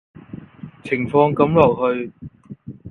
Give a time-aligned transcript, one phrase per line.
[0.83, 2.11] 情況噉落去